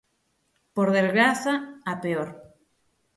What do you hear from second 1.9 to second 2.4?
a peor!